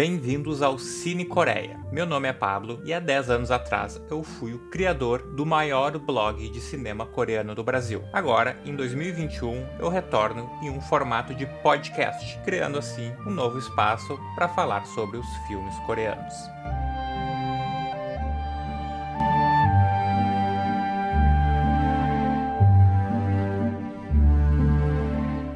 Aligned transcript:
bem-vindos 0.00 0.62
ao 0.62 0.78
Cine 0.78 1.26
Coreia. 1.26 1.78
Meu 1.92 2.06
nome 2.06 2.26
é 2.26 2.32
Pablo 2.32 2.80
e 2.86 2.94
há 2.94 2.98
10 2.98 3.28
anos 3.28 3.50
atrás 3.50 4.00
eu 4.10 4.22
fui 4.22 4.54
o 4.54 4.70
criador 4.70 5.20
do 5.20 5.44
maior 5.44 5.98
blog 5.98 6.48
de 6.48 6.58
cinema 6.58 7.04
coreano 7.04 7.54
do 7.54 7.62
Brasil. 7.62 8.02
Agora, 8.10 8.58
em 8.64 8.74
2021, 8.74 9.62
eu 9.78 9.90
retorno 9.90 10.48
em 10.62 10.70
um 10.70 10.80
formato 10.80 11.34
de 11.34 11.44
podcast, 11.62 12.38
criando 12.46 12.78
assim 12.78 13.12
um 13.26 13.30
novo 13.30 13.58
espaço 13.58 14.18
para 14.34 14.48
falar 14.48 14.86
sobre 14.86 15.18
os 15.18 15.26
filmes 15.46 15.76
coreanos. 15.80 16.34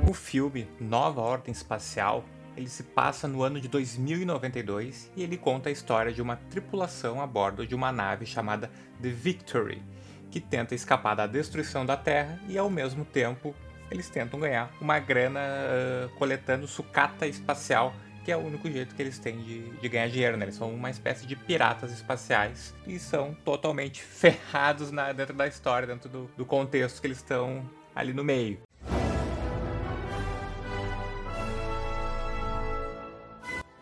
O 0.07 0.13
filme 0.13 0.69
Nova 0.79 1.23
Ordem 1.23 1.51
Espacial 1.51 2.23
ele 2.57 2.69
se 2.69 2.83
passa 2.83 3.27
no 3.27 3.43
ano 3.43 3.61
de 3.61 3.69
2092 3.69 5.11
e 5.17 5.23
ele 5.23 5.37
conta 5.37 5.69
a 5.69 5.73
história 5.73 6.13
de 6.13 6.23
uma 6.23 6.37
tripulação 6.37 7.21
a 7.21 7.27
bordo 7.27 7.67
de 7.67 7.75
uma 7.75 7.91
nave 7.91 8.27
chamada 8.27 8.71
The 9.03 9.09
Victory, 9.09 9.83
que 10.31 10.41
tenta 10.41 10.75
escapar 10.75 11.15
da 11.15 11.27
destruição 11.27 11.85
da 11.85 11.97
Terra 11.97 12.39
e 12.49 12.57
ao 12.57 12.71
mesmo 12.71 13.05
tempo 13.05 13.55
eles 13.91 14.09
tentam 14.09 14.41
ganhar 14.41 14.73
uma 14.81 14.99
grana 14.99 15.41
uh, 15.41 16.09
coletando 16.17 16.67
sucata 16.67 17.27
espacial, 17.27 17.95
que 18.25 18.33
é 18.33 18.37
o 18.37 18.41
único 18.41 18.71
jeito 18.71 18.95
que 18.95 19.03
eles 19.03 19.19
têm 19.19 19.39
de, 19.43 19.71
de 19.71 19.89
ganhar 19.89 20.09
dinheiro. 20.09 20.37
Né? 20.37 20.47
Eles 20.47 20.55
são 20.55 20.73
uma 20.73 20.91
espécie 20.91 21.27
de 21.27 21.37
piratas 21.37 21.93
espaciais 21.93 22.75
e 22.87 22.99
são 22.99 23.35
totalmente 23.45 24.03
ferrados 24.05 24.91
na, 24.91 25.13
dentro 25.13 25.35
da 25.35 25.47
história, 25.47 25.87
dentro 25.87 26.09
do, 26.09 26.31
do 26.37 26.45
contexto 26.45 27.01
que 27.01 27.07
eles 27.07 27.19
estão 27.19 27.69
ali 27.95 28.13
no 28.13 28.25
meio. 28.25 28.59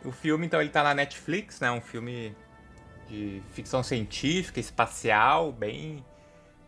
O 0.04 0.10
filme, 0.12 0.46
então, 0.46 0.60
ele 0.60 0.70
tá 0.70 0.82
na 0.82 0.94
Netflix, 0.94 1.60
né? 1.60 1.70
Um 1.70 1.80
filme 1.80 2.34
de 3.08 3.42
ficção 3.52 3.82
científica, 3.82 4.60
espacial, 4.60 5.52
bem... 5.52 6.04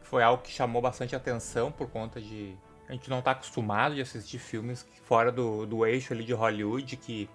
Foi 0.03 0.23
algo 0.23 0.43
que 0.43 0.53
chamou 0.53 0.81
bastante 0.81 1.17
atenção 1.17 1.73
por 1.73 1.89
conta 1.89 2.21
de... 2.21 2.55
A 2.89 2.93
gente 2.93 3.09
não 3.09 3.23
tá 3.23 3.31
acostumado 3.31 3.95
de 3.95 4.03
assistir 4.03 4.39
filmes 4.39 4.87
fora 5.05 5.33
do, 5.33 5.65
do 5.65 5.87
eixo 5.87 6.13
ali 6.13 6.23
de 6.23 6.33
Hollywood 6.35 6.97
que, 6.99 7.29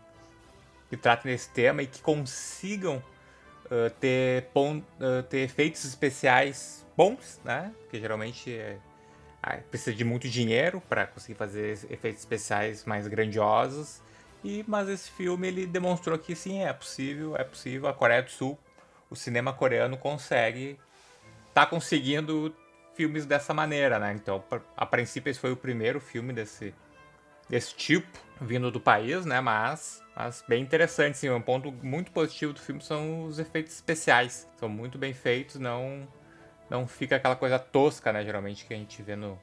que 0.87 0.95
tratem 0.95 1.31
desse 1.31 1.49
tema 1.49 1.81
e 1.81 1.87
que 1.87 1.99
consigam 1.99 3.03
uh, 3.65 3.89
ter, 3.99 4.47
uh, 4.55 5.23
ter 5.23 5.39
efeitos 5.39 5.83
especiais 5.83 6.85
bons, 6.95 7.41
né? 7.43 7.73
Porque 7.79 7.99
geralmente 7.99 8.53
é, 8.53 8.77
precisa 9.71 9.95
de 9.95 10.03
muito 10.05 10.29
dinheiro 10.29 10.79
para 10.87 11.07
conseguir 11.07 11.37
fazer 11.37 11.71
efeitos 11.89 12.21
especiais 12.21 12.85
mais 12.85 13.07
grandiosos. 13.07 14.01
E, 14.43 14.63
mas 14.67 14.87
esse 14.87 15.09
filme 15.11 15.47
ele 15.47 15.65
demonstrou 15.65 16.17
que 16.17 16.35
sim, 16.35 16.63
é 16.63 16.71
possível, 16.71 17.35
é 17.35 17.43
possível. 17.43 17.89
A 17.89 17.93
Coreia 17.93 18.23
do 18.23 18.29
Sul, 18.29 18.57
o 19.09 19.15
cinema 19.15 19.51
coreano 19.51 19.97
consegue, 19.97 20.79
tá 21.53 21.65
conseguindo 21.65 22.55
filmes 22.95 23.25
dessa 23.25 23.53
maneira, 23.53 23.99
né? 23.99 24.13
Então, 24.13 24.43
a 24.75 24.85
princípio 24.85 25.29
esse 25.29 25.39
foi 25.39 25.51
o 25.51 25.57
primeiro 25.57 25.99
filme 25.99 26.33
desse, 26.33 26.73
desse 27.49 27.75
tipo 27.75 28.17
vindo 28.41 28.71
do 28.71 28.79
país, 28.79 29.25
né? 29.25 29.41
Mas, 29.41 30.03
mas 30.15 30.43
bem 30.47 30.61
interessante, 30.61 31.17
sim. 31.17 31.29
Um 31.29 31.41
ponto 31.41 31.71
muito 31.71 32.11
positivo 32.11 32.53
do 32.53 32.59
filme 32.59 32.81
são 32.81 33.25
os 33.25 33.39
efeitos 33.39 33.73
especiais. 33.73 34.47
São 34.57 34.69
muito 34.69 34.97
bem 34.97 35.13
feitos, 35.13 35.55
não 35.55 36.07
não 36.69 36.87
fica 36.87 37.15
aquela 37.15 37.35
coisa 37.35 37.57
tosca, 37.57 38.13
né? 38.13 38.23
Geralmente 38.23 38.65
que 38.65 38.73
a 38.73 38.77
gente 38.77 39.01
vê 39.01 39.15
no 39.15 39.39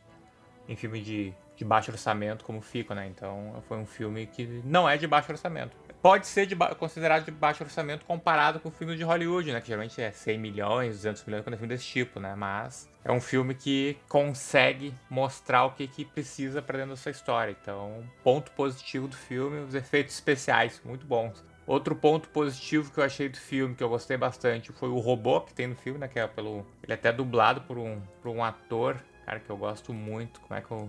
em 0.68 0.76
filme 0.76 1.00
de 1.00 1.34
de 1.56 1.64
baixo 1.64 1.90
orçamento 1.90 2.44
como 2.44 2.60
fica, 2.60 2.94
né? 2.94 3.06
Então 3.06 3.62
foi 3.66 3.78
um 3.78 3.86
filme 3.86 4.26
que 4.26 4.62
não 4.64 4.88
é 4.88 4.96
de 4.96 5.06
baixo 5.06 5.32
orçamento. 5.32 5.76
Pode 6.02 6.26
ser 6.26 6.46
de 6.46 6.54
considerado 6.78 7.24
de 7.24 7.30
baixo 7.30 7.64
orçamento 7.64 8.04
comparado 8.04 8.60
com 8.60 8.70
filmes 8.70 8.96
de 8.96 9.02
Hollywood, 9.02 9.50
né? 9.52 9.60
Que 9.60 9.68
geralmente 9.68 10.00
é 10.00 10.12
100 10.12 10.38
milhões, 10.38 10.96
200 10.96 11.24
milhões 11.24 11.42
quando 11.42 11.54
é 11.54 11.56
filme 11.56 11.74
desse 11.74 11.86
tipo, 11.86 12.20
né? 12.20 12.34
Mas 12.36 12.88
é 13.04 13.10
um 13.10 13.20
filme 13.20 13.54
que 13.54 13.96
consegue 14.08 14.94
mostrar 15.10 15.64
o 15.64 15.72
que, 15.72 15.88
que 15.88 16.04
precisa 16.04 16.60
para 16.60 16.78
dentro 16.78 16.90
da 16.90 16.96
sua 16.96 17.10
história. 17.10 17.56
Então, 17.60 18.04
ponto 18.22 18.52
positivo 18.52 19.08
do 19.08 19.16
filme, 19.16 19.60
os 19.60 19.74
efeitos 19.74 20.14
especiais, 20.14 20.80
muito 20.84 21.06
bons. 21.06 21.44
Outro 21.66 21.96
ponto 21.96 22.28
positivo 22.28 22.92
que 22.92 23.00
eu 23.00 23.04
achei 23.04 23.28
do 23.28 23.36
filme, 23.36 23.74
que 23.74 23.82
eu 23.82 23.88
gostei 23.88 24.16
bastante, 24.16 24.70
foi 24.72 24.88
o 24.88 24.98
robô 24.98 25.40
que 25.40 25.52
tem 25.52 25.66
no 25.66 25.74
filme, 25.74 25.98
né? 25.98 26.06
Que 26.06 26.20
é 26.20 26.26
pelo. 26.28 26.64
Ele 26.82 26.92
é 26.92 26.94
até 26.94 27.10
dublado 27.10 27.62
por 27.62 27.78
um, 27.78 28.00
por 28.22 28.28
um 28.30 28.44
ator, 28.44 29.02
cara, 29.24 29.40
que 29.40 29.50
eu 29.50 29.56
gosto 29.56 29.92
muito. 29.92 30.40
Como 30.40 30.56
é 30.56 30.62
que 30.62 30.70
eu 30.70 30.86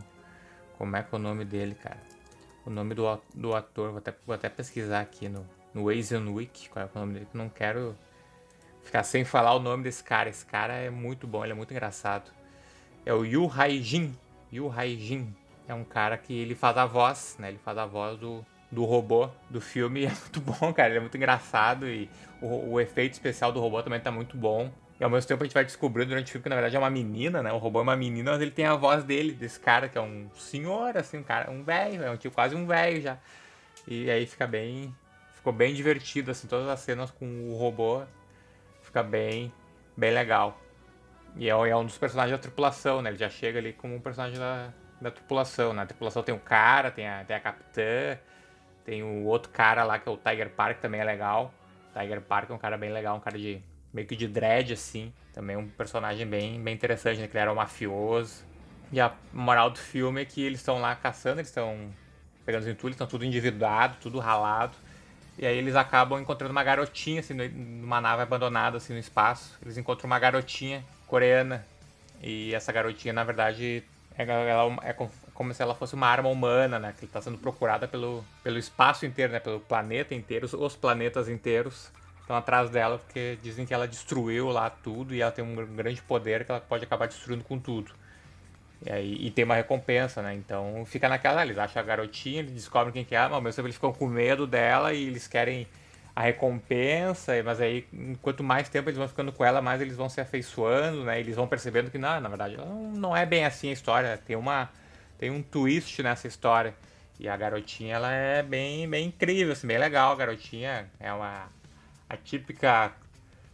como 0.78 0.96
é 0.96 1.04
que 1.04 1.14
é 1.14 1.18
o 1.18 1.22
nome 1.22 1.44
dele, 1.44 1.76
cara? 1.76 2.02
O 2.66 2.70
nome 2.70 2.94
do, 2.94 3.04
do 3.34 3.56
ator, 3.56 3.90
vou 3.90 3.98
até, 3.98 4.14
vou 4.26 4.36
até 4.36 4.50
pesquisar 4.50 5.02
aqui 5.02 5.30
no, 5.30 5.46
no 5.74 5.90
Asian 5.90 6.30
Week, 6.30 6.70
qual 6.70 6.86
é 6.86 6.90
o 6.94 7.00
nome 7.00 7.14
dele, 7.14 7.28
que 7.32 7.38
não 7.38 7.50
quero 7.50 7.96
ficar 8.84 9.04
sem 9.04 9.24
falar 9.24 9.54
o 9.54 9.60
nome 9.60 9.84
desse 9.84 10.04
cara. 10.04 10.30
Esse 10.30 10.46
cara 10.46 10.74
é 10.74 10.90
muito 10.90 11.28
bom, 11.28 11.44
ele 11.44 11.54
é 11.54 11.56
muito 11.56 11.72
engraçado. 11.72 12.32
É 13.06 13.14
o 13.14 13.24
Yu 13.24 13.52
Haijin. 13.54 14.18
Yu 14.52 14.72
Haijin 14.72 15.34
é 15.68 15.74
um 15.74 15.84
cara 15.84 16.18
que 16.18 16.34
ele 16.34 16.56
faz 16.56 16.78
a 16.78 16.86
voz, 16.86 17.36
né? 17.40 17.50
Ele 17.50 17.58
faz 17.58 17.78
a 17.78 17.86
voz 17.86 18.18
do, 18.20 18.46
do 18.72 18.86
robô 18.86 19.30
do 19.50 19.62
filme. 19.62 20.06
É 20.06 20.10
muito 20.10 20.40
bom, 20.42 20.74
cara. 20.74 20.90
Ele 20.90 20.98
é 20.98 21.02
muito 21.02 21.18
engraçado 21.18 21.88
e 21.88 22.10
o, 22.42 22.74
o 22.74 22.82
efeito 22.82 23.14
especial 23.14 23.52
do 23.52 23.60
robô 23.60 23.82
também 23.84 24.00
tá 24.00 24.12
muito 24.12 24.38
bom. 24.38 24.72
E 25.00 25.04
ao 25.04 25.10
mesmo 25.10 25.28
tempo 25.28 25.44
a 25.44 25.46
gente 25.46 25.54
vai 25.54 25.64
descobrindo 25.64 26.10
durante 26.10 26.28
o 26.28 26.32
filme 26.32 26.44
que 26.44 26.50
na 26.50 26.56
verdade 26.56 26.76
é 26.76 26.80
uma 26.80 26.90
menina, 26.90 27.44
né? 27.44 27.52
O 27.54 27.58
robô 27.58 27.80
é 27.80 27.84
uma 27.84 27.96
menina, 27.96 28.32
mas 28.32 28.42
ele 28.42 28.52
tem 28.52 28.66
a 28.66 28.76
voz 28.76 29.04
dele, 29.04 29.32
desse 29.32 29.60
cara 29.60 29.88
que 29.88 29.98
é 29.98 30.02
um 30.02 30.30
senhor, 30.36 30.98
assim, 30.98 31.18
um 31.20 31.24
cara, 31.24 31.52
um 31.52 31.64
velho, 31.64 32.04
é 32.04 32.10
um 32.10 32.18
tipo 32.18 32.34
quase 32.34 32.56
um 32.56 32.66
velho 32.66 33.02
já. 33.02 33.18
E 33.88 34.10
aí 34.10 34.26
fica 34.26 34.48
bem. 34.48 34.94
Ficou 35.34 35.54
bem 35.54 35.74
divertido, 35.74 36.32
assim, 36.32 36.48
todas 36.48 36.68
as 36.68 36.80
cenas 36.80 37.12
com 37.12 37.26
o 37.26 37.56
robô. 37.58 38.02
Fica 38.82 39.04
bem, 39.04 39.54
bem 39.96 40.12
legal. 40.12 40.60
E 41.36 41.48
é, 41.48 41.52
é 41.52 41.76
um 41.76 41.86
dos 41.86 41.98
personagens 41.98 42.32
da 42.38 42.42
tripulação, 42.42 43.02
né? 43.02 43.12
Ele 43.12 43.18
já 43.18 43.30
chega 43.30 43.60
ali 43.60 43.74
como 43.74 43.96
um 43.96 44.00
personagem 44.00 44.40
da, 44.40 44.74
da 45.00 45.12
tripulação. 45.12 45.74
Né? 45.74 45.86
tripulação 45.86 46.24
tem 46.24 46.34
o 46.34 46.40
cara, 46.40 46.92
tem 46.92 47.08
a, 47.08 47.24
tem 47.24 47.36
a 47.36 47.40
capitã, 47.40 48.18
tem 48.84 49.04
o 49.04 49.26
outro 49.26 49.52
cara 49.52 49.84
lá 49.84 50.00
que 50.00 50.10
é 50.10 50.12
o 50.12 50.18
Tiger 50.18 50.50
Park, 50.50 50.80
também 50.80 51.00
é 51.00 51.04
legal. 51.04 51.54
Tiger 51.94 52.22
Park 52.22 52.50
é 52.50 52.54
um 52.54 52.58
cara 52.58 52.78
bem 52.78 52.92
legal, 52.92 53.16
um 53.16 53.20
cara 53.20 53.38
de 53.38 53.62
meio 53.94 54.08
que 54.08 54.16
de 54.16 54.28
dread, 54.28 54.74
assim. 54.74 55.14
Também 55.34 55.56
um 55.56 55.68
personagem 55.68 56.26
bem, 56.26 56.62
bem 56.62 56.74
interessante, 56.74 57.20
né? 57.20 57.28
Que 57.28 57.34
ele 57.34 57.42
era 57.42 57.52
um 57.52 57.56
mafioso. 57.56 58.44
E 58.92 59.00
a 59.00 59.14
moral 59.34 59.70
do 59.70 59.80
filme 59.80 60.22
é 60.22 60.26
que 60.26 60.42
eles 60.42 60.60
estão 60.60 60.80
lá 60.80 60.96
caçando, 60.96 61.40
eles 61.40 61.50
estão 61.50 61.92
pegando 62.46 62.62
os 62.62 62.68
entulhos, 62.68 62.96
estão 62.96 63.08
tudo 63.08 63.26
endividado, 63.26 63.98
tudo 64.00 64.20
ralado. 64.20 64.74
E 65.38 65.46
aí 65.46 65.58
eles 65.58 65.76
acabam 65.76 66.20
encontrando 66.20 66.52
uma 66.52 66.64
garotinha, 66.64 67.20
assim, 67.20 67.34
numa 67.34 68.02
nave 68.02 68.24
abandonada, 68.24 68.78
assim, 68.78 68.94
no 68.94 69.00
espaço. 69.00 69.58
Eles 69.62 69.78
encontram 69.78 70.08
uma 70.08 70.18
garotinha 70.18 70.84
coreana. 71.06 71.66
E 72.22 72.54
essa 72.56 72.72
garotinha, 72.72 73.14
na 73.14 73.24
verdade, 73.24 73.84
é, 74.18 74.24
ela 74.24 74.78
é 74.82 74.94
como 75.34 75.54
se 75.54 75.62
ela 75.62 75.76
fosse 75.76 75.94
uma 75.94 76.08
arma 76.08 76.30
humana, 76.30 76.80
né? 76.80 76.94
Que 76.98 77.06
está 77.06 77.22
sendo 77.22 77.38
procurada 77.38 77.88
pelo, 77.88 78.26
pelo 78.44 78.58
espaço 78.58 79.06
inteiro, 79.06 79.34
né? 79.34 79.40
Pelo 79.40 79.60
planeta 79.60 80.16
inteiro, 80.16 80.48
os 80.60 80.76
planetas 80.76 81.30
inteiros 81.30 81.92
estão 82.28 82.36
atrás 82.36 82.70
dela 82.70 82.98
porque 82.98 83.40
dizem 83.42 83.66
que 83.66 83.74
ela 83.74 83.88
destruiu 83.88 84.50
lá 84.50 84.70
tudo 84.70 85.16
e 85.16 85.22
ela 85.22 85.32
tem 85.32 85.44
um 85.44 85.56
grande 85.56 86.02
poder 86.02 86.44
que 86.44 86.52
ela 86.52 86.60
pode 86.60 86.84
acabar 86.84 87.08
destruindo 87.08 87.44
com 87.46 87.58
tudo. 87.58 87.92
E, 88.86 88.92
aí, 88.92 89.18
e 89.28 89.32
tem 89.32 89.46
uma 89.46 89.56
recompensa, 89.56 90.22
né? 90.22 90.36
Então 90.36 90.84
fica 90.86 91.08
naquela, 91.08 91.42
eles 91.42 91.58
acham 91.58 91.82
a 91.82 91.86
garotinha, 91.86 92.40
eles 92.40 92.52
descobrem 92.52 92.92
quem 92.92 93.06
que 93.06 93.16
é, 93.16 93.20
mas 93.22 93.32
ao 93.32 93.42
mesmo 93.42 93.56
tempo 93.56 93.68
eles 93.68 93.76
ficam 93.76 93.94
com 93.94 94.08
medo 94.08 94.46
dela 94.46 94.94
e 94.94 95.08
eles 95.08 95.26
querem 95.26 95.66
a 96.14 96.22
recompensa, 96.22 97.32
mas 97.46 97.62
aí 97.62 97.88
quanto 98.22 98.44
mais 98.44 98.68
tempo 98.68 98.90
eles 98.90 98.98
vão 98.98 99.08
ficando 99.08 99.32
com 99.32 99.46
ela, 99.46 99.62
mais 99.62 99.80
eles 99.80 99.96
vão 99.96 100.10
se 100.10 100.20
afeiçoando, 100.20 101.06
né? 101.06 101.20
Eles 101.20 101.36
vão 101.36 101.48
percebendo 101.48 101.90
que 101.90 101.98
não, 101.98 102.20
na 102.20 102.28
verdade, 102.28 102.58
não, 102.94 103.16
é 103.16 103.26
bem 103.26 103.46
assim 103.46 103.70
a 103.70 103.74
história, 103.74 104.18
tem 104.18 104.36
uma 104.36 104.70
tem 105.18 105.32
um 105.32 105.42
twist 105.42 106.04
nessa 106.04 106.28
história. 106.28 106.76
E 107.20 107.28
a 107.28 107.36
garotinha, 107.36 107.96
ela 107.96 108.12
é 108.12 108.44
bem, 108.44 108.88
bem 108.88 109.08
incrível, 109.08 109.54
assim, 109.54 109.66
bem 109.66 109.80
legal. 109.80 110.12
A 110.12 110.16
garotinha 110.16 110.88
é 111.00 111.12
uma 111.12 111.50
a 112.10 112.18
típica. 112.18 112.92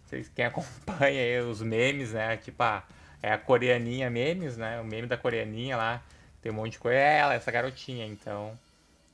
Vocês 0.06 0.30
quem 0.34 0.46
acompanha 0.46 1.22
aí 1.22 1.40
os 1.42 1.62
memes, 1.62 2.14
né? 2.14 2.38
Tipo 2.38 2.64
a, 2.64 2.84
é 3.22 3.32
a 3.32 3.38
coreaninha 3.38 4.10
memes, 4.10 4.58
né? 4.58 4.80
O 4.80 4.84
meme 4.84 5.08
da 5.08 5.18
coreaninha 5.18 5.78
lá. 5.78 6.02
Tem 6.42 6.52
um 6.52 6.56
monte 6.56 6.74
de 6.74 6.80
coisa. 6.80 6.98
É 6.98 7.20
ela, 7.20 7.34
essa 7.34 7.52
garotinha. 7.52 8.06
Então 8.06 8.58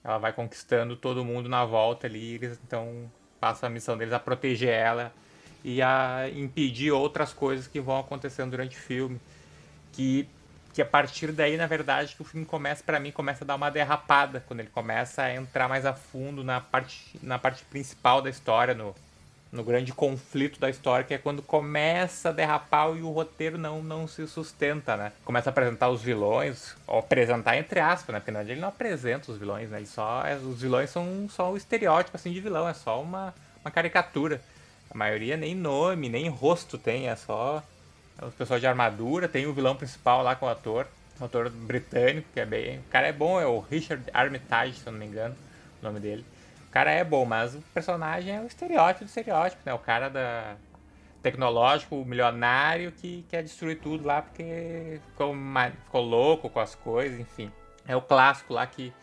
ela 0.04 0.18
vai 0.18 0.34
conquistando 0.34 0.96
todo 0.96 1.24
mundo 1.24 1.48
na 1.48 1.66
volta 1.66 2.08
ali. 2.08 2.36
Eles 2.36 2.60
então 2.66 3.10
passam 3.40 3.68
a 3.68 3.70
missão 3.72 3.98
deles 3.98 4.14
a 4.14 4.20
proteger 4.20 4.70
ela 4.70 5.14
e 5.64 5.82
a 5.82 6.30
impedir 6.34 6.92
outras 6.92 7.34
coisas 7.34 7.68
que 7.68 7.80
vão 7.80 8.00
acontecendo 8.00 8.52
durante 8.52 8.78
o 8.78 8.80
filme. 8.80 9.20
Que, 9.94 10.28
que 10.74 10.82
a 10.82 10.86
partir 10.86 11.32
daí, 11.32 11.58
na 11.58 11.68
verdade, 11.68 12.16
que 12.16 12.22
o 12.22 12.26
filme 12.26 12.46
começa, 12.46 12.84
para 12.84 13.00
mim, 13.00 13.12
começa 13.12 13.44
a 13.44 13.48
dar 13.48 13.56
uma 13.56 13.70
derrapada. 13.70 14.44
Quando 14.48 14.62
ele 14.62 14.70
começa 14.70 15.24
a 15.24 15.34
entrar 15.34 15.68
mais 15.68 15.86
a 15.86 15.94
fundo 15.94 16.44
na 16.44 16.62
parte, 16.62 17.20
na 17.22 17.38
parte 17.38 17.64
principal 17.66 18.22
da 18.22 18.30
história, 18.30 18.74
no, 18.74 18.96
no 19.52 19.64
grande 19.64 19.92
conflito 19.92 20.60
da 20.60 20.70
história, 20.70 21.04
que 21.04 21.14
é 21.14 21.18
quando 21.18 21.42
começa 21.42 22.30
a 22.30 22.32
derrapar 22.32 22.96
e 22.96 23.02
o 23.02 23.10
roteiro 23.10 23.58
não, 23.58 23.82
não 23.82 24.08
se 24.08 24.28
sustenta, 24.28 24.96
né? 24.96 25.12
Começa 25.26 25.50
a 25.50 25.52
apresentar 25.52 25.90
os 25.90 26.02
vilões, 26.02 26.76
ou 26.86 27.00
apresentar 27.00 27.58
entre 27.58 27.80
aspas, 27.80 28.14
né? 28.14 28.20
Porque 28.20 28.32
na 28.32 28.40
verdade 28.40 28.54
ele 28.54 28.62
não 28.62 28.70
apresenta 28.70 29.32
os 29.32 29.38
vilões, 29.38 29.70
né? 29.70 29.78
Ele 29.78 29.88
só, 29.88 30.24
é, 30.24 30.36
os 30.36 30.62
vilões 30.62 30.92
são 30.92 31.28
só 31.30 31.52
o 31.52 31.58
estereótipo, 31.58 32.16
assim, 32.16 32.32
de 32.32 32.40
vilão, 32.40 32.70
é 32.70 32.74
só 32.74 33.02
uma, 33.02 33.34
uma 33.64 33.72
caricatura. 33.72 34.40
A 34.92 34.98
maioria 34.98 35.36
nem 35.36 35.56
nome, 35.56 36.10
nem 36.10 36.30
rosto 36.30 36.78
tem, 36.78 37.10
é 37.10 37.16
só 37.16 37.64
os 38.22 38.34
pessoal 38.34 38.60
de 38.60 38.68
armadura. 38.68 39.28
Tem 39.28 39.48
o 39.48 39.54
vilão 39.54 39.76
principal 39.76 40.22
lá 40.24 40.36
com 40.36 40.46
o 40.46 40.50
ator, 40.50 40.88
um 41.20 41.26
ator 41.26 41.50
britânico, 41.50 42.28
que 42.34 42.40
é 42.40 42.46
bem. 42.46 42.80
O 42.80 42.84
cara 42.84 43.08
é 43.08 43.14
bom, 43.14 43.40
é 43.42 43.48
o 43.48 43.60
Richard 43.60 44.04
Armitage, 44.14 44.74
se 44.74 44.88
eu 44.88 44.92
não 44.92 45.00
me 45.00 45.06
engano, 45.06 45.36
o 45.82 45.86
nome 45.86 46.00
dele. 46.00 46.26
O 46.70 46.72
cara 46.72 46.92
é 46.92 47.04
bom, 47.04 47.26
mas 47.26 47.56
o 47.56 47.62
personagem 47.74 48.36
é 48.36 48.40
o 48.40 48.46
estereótipo 48.46 49.04
do 49.04 49.08
estereótipo, 49.08 49.62
né? 49.66 49.74
O 49.74 49.80
cara 49.80 50.08
da 50.08 50.56
tecnológico, 51.22 52.06
milionário 52.06 52.92
que 52.92 53.26
quer 53.28 53.42
destruir 53.44 53.80
tudo 53.80 54.06
lá 54.06 54.22
porque 54.22 55.02
ficou, 55.10 55.36
ficou 55.84 56.02
louco 56.02 56.48
com 56.48 56.60
as 56.60 56.76
coisas, 56.76 57.20
enfim. 57.20 57.52
É 57.88 57.96
o 57.96 58.02
clássico 58.02 58.54
lá 58.54 58.66
que 58.68 58.94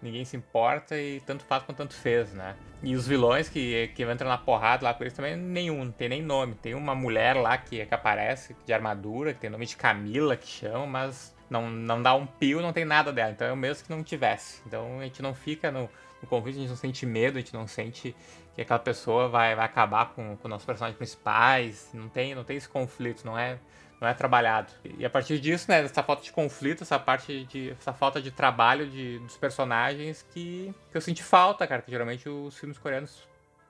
ninguém 0.00 0.24
se 0.24 0.36
importa 0.36 0.96
e 0.96 1.20
tanto 1.20 1.44
faz 1.44 1.64
quanto 1.64 1.78
tanto 1.78 1.94
fez, 1.94 2.32
né? 2.32 2.54
E 2.84 2.94
os 2.94 3.08
vilões 3.08 3.48
que, 3.48 3.88
que 3.88 4.04
entram 4.04 4.28
na 4.28 4.38
porrada 4.38 4.84
lá 4.84 4.94
com 4.94 5.02
eles 5.02 5.12
também, 5.12 5.36
nenhum, 5.36 5.84
não 5.84 5.92
tem 5.92 6.08
nem 6.08 6.22
nome. 6.22 6.54
Tem 6.54 6.74
uma 6.74 6.94
mulher 6.94 7.34
lá 7.34 7.58
que, 7.58 7.84
que 7.84 7.94
aparece 7.94 8.54
de 8.64 8.72
armadura, 8.72 9.34
que 9.34 9.40
tem 9.40 9.50
nome 9.50 9.66
de 9.66 9.76
Camila, 9.76 10.36
que 10.36 10.46
chama, 10.46 10.86
mas 10.86 11.34
não, 11.50 11.68
não 11.68 12.00
dá 12.00 12.14
um 12.14 12.24
pio, 12.24 12.62
não 12.62 12.72
tem 12.72 12.84
nada 12.84 13.12
dela. 13.12 13.32
Então 13.32 13.48
é 13.48 13.52
o 13.52 13.56
mesmo 13.56 13.84
que 13.84 13.90
não 13.90 14.04
tivesse. 14.04 14.62
Então 14.64 15.00
a 15.00 15.02
gente 15.02 15.20
não 15.20 15.34
fica 15.34 15.72
no, 15.72 15.90
no 16.22 16.28
conflito, 16.28 16.56
a 16.56 16.60
gente 16.60 16.70
não 16.70 16.76
sente 16.76 17.06
medo, 17.06 17.38
a 17.38 17.40
gente 17.40 17.54
não 17.54 17.66
sente 17.66 18.14
que 18.54 18.62
aquela 18.62 18.78
pessoa 18.78 19.28
vai, 19.28 19.54
vai 19.54 19.64
acabar 19.64 20.12
com, 20.14 20.36
com 20.36 20.48
nossos 20.48 20.66
personagens 20.66 20.96
principais. 20.96 21.90
Não 21.94 22.08
tem, 22.08 22.34
não 22.34 22.44
tem 22.44 22.56
esse 22.56 22.68
conflito, 22.68 23.24
não 23.24 23.38
é 23.38 23.58
não 24.00 24.06
é 24.06 24.14
trabalhado. 24.14 24.72
E 24.96 25.04
a 25.04 25.10
partir 25.10 25.40
disso, 25.40 25.66
né, 25.68 25.82
essa 25.82 26.02
falta 26.02 26.22
de 26.22 26.30
conflito, 26.30 26.82
essa 26.82 26.98
parte 26.98 27.44
de 27.44 27.70
essa 27.70 27.92
falta 27.92 28.22
de 28.22 28.30
trabalho 28.30 28.88
de, 28.88 29.18
dos 29.18 29.36
personagens 29.36 30.24
que, 30.30 30.72
que 30.90 30.96
eu 30.96 31.00
senti 31.00 31.22
falta, 31.22 31.66
cara, 31.66 31.82
que 31.82 31.90
geralmente 31.90 32.28
os 32.28 32.56
filmes 32.56 32.78
coreanos 32.78 33.26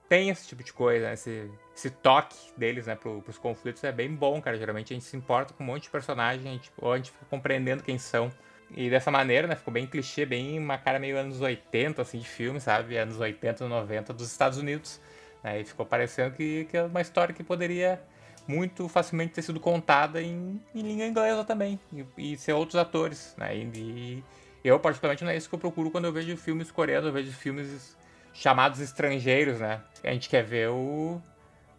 têm 0.08 0.30
esse 0.30 0.46
tipo 0.46 0.62
de 0.62 0.72
coisa, 0.72 1.06
né? 1.06 1.14
esse, 1.14 1.50
esse 1.74 1.90
toque 1.90 2.36
deles, 2.56 2.86
né, 2.86 2.94
pro, 2.94 3.20
pros 3.22 3.38
conflitos 3.38 3.84
é 3.84 3.92
bem 3.92 4.14
bom, 4.14 4.40
cara. 4.40 4.56
Geralmente 4.58 4.92
a 4.92 4.96
gente 4.96 5.06
se 5.06 5.16
importa 5.16 5.54
com 5.54 5.62
um 5.62 5.66
monte 5.66 5.84
de 5.84 5.90
personagens, 5.90 6.46
a 6.46 6.50
gente, 6.50 6.72
ou 6.78 6.92
a 6.92 6.96
gente 6.96 7.10
fica 7.10 7.26
compreendendo 7.26 7.82
quem 7.82 7.98
são. 7.98 8.30
E 8.76 8.90
dessa 8.90 9.10
maneira, 9.10 9.46
né, 9.46 9.56
ficou 9.56 9.72
bem 9.72 9.86
clichê, 9.86 10.26
bem 10.26 10.58
uma 10.58 10.76
cara 10.76 10.98
meio 10.98 11.16
anos 11.16 11.40
80, 11.40 12.02
assim, 12.02 12.18
de 12.18 12.28
filme, 12.28 12.60
sabe? 12.60 12.96
Anos 12.96 13.18
80, 13.18 13.66
90 13.66 14.12
dos 14.12 14.30
Estados 14.30 14.58
Unidos. 14.58 15.00
Né? 15.42 15.60
E 15.60 15.64
ficou 15.64 15.86
parecendo 15.86 16.34
que, 16.34 16.66
que 16.70 16.76
é 16.76 16.82
uma 16.82 17.00
história 17.00 17.34
que 17.34 17.42
poderia 17.42 18.00
muito 18.46 18.88
facilmente 18.88 19.34
ter 19.34 19.42
sido 19.42 19.60
contada 19.60 20.22
em, 20.22 20.60
em 20.74 20.82
língua 20.82 21.06
inglesa 21.06 21.44
também, 21.44 21.78
e, 21.92 22.32
e, 22.32 22.36
ser 22.38 22.54
outros 22.54 22.76
atores, 22.76 23.34
né? 23.36 23.54
E, 23.54 23.60
e, 23.60 24.24
eu, 24.64 24.80
particularmente, 24.80 25.22
não 25.22 25.30
é 25.30 25.36
isso 25.36 25.50
que 25.50 25.54
eu 25.54 25.58
procuro 25.58 25.90
quando 25.90 26.06
eu 26.06 26.12
vejo 26.12 26.34
filmes 26.34 26.70
coreanos, 26.70 27.06
eu 27.06 27.12
vejo 27.12 27.30
filmes 27.30 27.94
chamados 28.32 28.80
estrangeiros, 28.80 29.60
né? 29.60 29.82
A 30.02 30.12
gente 30.12 30.30
quer 30.30 30.42
ver 30.42 30.70
o, 30.70 31.20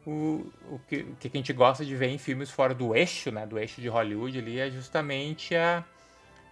o, 0.05 0.51
o, 0.69 0.79
que, 0.87 0.97
o 0.97 1.15
que 1.15 1.27
a 1.27 1.37
gente 1.37 1.51
gosta 1.53 1.83
de 1.83 1.95
ver 1.95 2.09
em 2.09 2.19
filmes 2.19 2.51
fora 2.51 2.73
do 2.73 2.95
eixo, 2.95 3.31
né? 3.31 3.47
Do 3.47 3.57
eixo 3.57 3.81
de 3.81 3.87
Hollywood 3.87 4.37
ali, 4.37 4.59
é 4.59 4.69
justamente 4.69 5.55
a, 5.55 5.83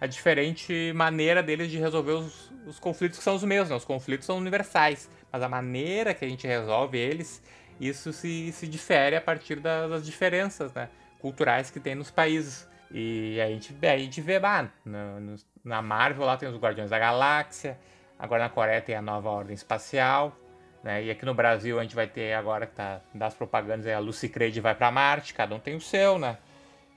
a 0.00 0.06
diferente 0.06 0.92
maneira 0.94 1.42
deles 1.42 1.70
de 1.70 1.78
resolver 1.78 2.12
os, 2.12 2.52
os 2.66 2.78
conflitos 2.78 3.18
que 3.18 3.24
são 3.24 3.34
os 3.34 3.42
mesmos, 3.42 3.70
né? 3.70 3.76
Os 3.76 3.84
conflitos 3.84 4.26
são 4.26 4.36
universais, 4.36 5.10
mas 5.32 5.42
a 5.42 5.48
maneira 5.48 6.14
que 6.14 6.24
a 6.24 6.28
gente 6.28 6.46
resolve 6.46 6.98
eles 6.98 7.42
isso 7.80 8.12
se, 8.12 8.50
se 8.52 8.66
difere 8.66 9.16
a 9.16 9.20
partir 9.20 9.60
das, 9.60 9.88
das 9.88 10.04
diferenças 10.04 10.72
né, 10.74 10.88
culturais 11.20 11.70
que 11.70 11.78
tem 11.78 11.94
nos 11.94 12.10
países. 12.10 12.68
E 12.90 13.40
a 13.40 13.46
gente, 13.46 13.74
a 13.82 13.98
gente 13.98 14.20
vê, 14.20 14.40
bah, 14.40 14.68
no, 14.84 15.36
na 15.64 15.82
Marvel 15.82 16.24
lá 16.24 16.36
tem 16.36 16.48
os 16.48 16.56
Guardiões 16.56 16.90
da 16.90 16.98
Galáxia, 16.98 17.78
agora 18.18 18.44
na 18.44 18.48
Coreia 18.48 18.80
tem 18.80 18.94
a 18.96 19.02
Nova 19.02 19.28
Ordem 19.28 19.54
Espacial, 19.54 20.36
né? 20.82 21.04
E 21.04 21.10
aqui 21.10 21.24
no 21.24 21.34
Brasil 21.34 21.78
a 21.78 21.82
gente 21.82 21.94
vai 21.94 22.06
ter 22.06 22.32
agora 22.32 22.66
que 22.66 22.74
tá 22.74 23.00
das 23.14 23.34
propagandas 23.34 23.86
a 23.86 23.98
Lucy 23.98 24.28
Creed 24.28 24.58
vai 24.58 24.74
para 24.74 24.90
Marte, 24.90 25.34
cada 25.34 25.54
um 25.54 25.60
tem 25.60 25.76
o 25.76 25.80
seu, 25.80 26.18
né? 26.18 26.38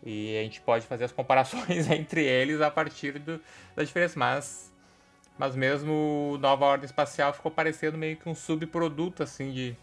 E 0.03 0.38
a 0.38 0.44
gente 0.44 0.62
pode 0.62 0.86
fazer 0.86 1.06
as 1.06 1.12
comparações 1.12 1.89
entre 1.92 2.24
eles 2.24 2.62
a 2.62 2.71
partir 2.71 3.19
do, 3.19 3.39
da 3.75 3.83
diferença, 3.83 4.18
mas 4.18 4.71
mas 5.38 5.56
mesmo 5.56 6.38
Nova 6.39 6.65
Ordem 6.65 6.86
Espacial 6.86 7.33
ficou 7.33 7.51
parecendo 7.51 7.98
meio 7.98 8.18
que 8.18 8.30
um 8.30 8.36
subproduto 8.36 9.24
assim 9.24 9.51
de 9.51 9.75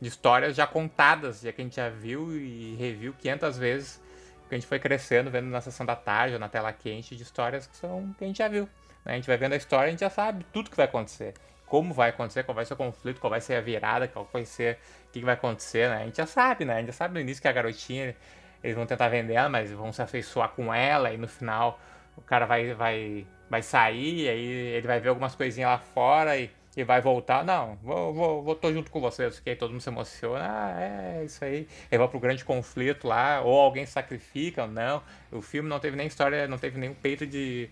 de 0.00 0.08
histórias 0.08 0.54
já 0.54 0.66
contadas, 0.66 1.40
já 1.40 1.52
que 1.52 1.60
a 1.60 1.64
gente 1.64 1.76
já 1.76 1.88
viu 1.88 2.32
e 2.36 2.76
reviu 2.76 3.12
500 3.14 3.58
vezes, 3.58 4.00
que 4.48 4.54
a 4.54 4.58
gente 4.58 4.66
foi 4.66 4.78
crescendo, 4.78 5.30
vendo 5.30 5.48
na 5.48 5.60
sessão 5.60 5.84
da 5.84 5.96
tarde 5.96 6.34
ou 6.34 6.40
na 6.40 6.48
tela 6.48 6.72
quente, 6.72 7.16
de 7.16 7.22
histórias 7.22 7.66
que 7.66 7.76
são 7.76 8.14
que 8.16 8.24
a 8.24 8.26
gente 8.26 8.38
já 8.38 8.48
viu. 8.48 8.68
Né? 9.04 9.12
A 9.12 9.16
gente 9.16 9.26
vai 9.26 9.36
vendo 9.36 9.52
a 9.52 9.56
história, 9.56 9.88
a 9.88 9.90
gente 9.90 10.00
já 10.00 10.10
sabe 10.10 10.46
tudo 10.52 10.70
que 10.70 10.76
vai 10.76 10.86
acontecer. 10.86 11.34
Como 11.66 11.92
vai 11.92 12.10
acontecer, 12.10 12.44
qual 12.44 12.54
vai 12.54 12.64
ser 12.64 12.74
o 12.74 12.76
conflito, 12.76 13.20
qual 13.20 13.30
vai 13.30 13.40
ser 13.40 13.56
a 13.56 13.60
virada, 13.60 14.08
qual 14.08 14.26
vai 14.32 14.44
ser, 14.44 14.78
o 15.08 15.12
que 15.12 15.20
vai 15.20 15.34
acontecer, 15.34 15.90
né? 15.90 16.02
A 16.02 16.04
gente 16.06 16.16
já 16.16 16.26
sabe, 16.26 16.64
né? 16.64 16.74
A 16.74 16.78
gente 16.78 16.86
já 16.86 16.92
sabe 16.94 17.14
no 17.14 17.20
início 17.20 17.42
que 17.42 17.48
a 17.48 17.52
garotinha, 17.52 18.16
eles 18.62 18.76
vão 18.76 18.86
tentar 18.86 19.08
vender 19.08 19.34
ela, 19.34 19.48
mas 19.48 19.70
vão 19.70 19.92
se 19.92 20.02
afeiçoar 20.02 20.50
com 20.50 20.72
ela, 20.72 21.12
e 21.12 21.16
no 21.16 21.28
final 21.28 21.80
o 22.16 22.20
cara 22.20 22.46
vai, 22.46 22.74
vai, 22.74 23.26
vai 23.48 23.62
sair, 23.62 24.28
aí 24.28 24.46
ele 24.46 24.86
vai 24.86 25.00
ver 25.00 25.10
algumas 25.10 25.34
coisinhas 25.34 25.70
lá 25.70 25.78
fora 25.78 26.36
e 26.36 26.50
e 26.80 26.84
vai 26.84 27.00
voltar. 27.00 27.44
Não, 27.44 27.76
vou, 27.82 28.14
vou, 28.14 28.42
vou 28.42 28.54
tô 28.54 28.72
junto 28.72 28.90
com 28.90 29.00
vocês, 29.00 29.40
que 29.40 29.50
aí 29.50 29.56
todo 29.56 29.70
mundo 29.72 29.80
se 29.80 29.88
emociona. 29.88 30.44
Ah, 30.48 30.80
é 30.80 31.24
isso 31.24 31.44
aí. 31.44 31.66
Aí 31.90 31.98
vai 31.98 32.06
pro 32.08 32.20
grande 32.20 32.44
conflito 32.44 33.08
lá, 33.08 33.40
ou 33.40 33.58
alguém 33.58 33.84
sacrifica, 33.84 34.62
ou 34.62 34.68
não. 34.68 35.02
O 35.32 35.42
filme 35.42 35.68
não 35.68 35.80
teve 35.80 35.96
nem 35.96 36.06
história, 36.06 36.46
não 36.46 36.58
teve 36.58 36.78
nenhum 36.78 36.94
peito 36.94 37.26
de, 37.26 37.68